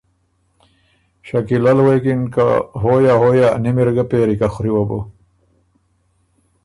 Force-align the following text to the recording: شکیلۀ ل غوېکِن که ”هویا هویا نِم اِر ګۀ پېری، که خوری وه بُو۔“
شکیلۀ 1.27 1.71
ل 1.77 1.79
غوېکِن 1.85 2.21
که 2.33 2.45
”هویا 2.81 3.13
هویا 3.21 3.47
نِم 3.63 3.77
اِر 3.81 3.89
ګۀ 3.95 4.03
پېری، 4.09 4.35
که 4.39 4.47
خوری 4.53 4.71
وه 4.73 4.83
بُو۔“ 4.89 4.99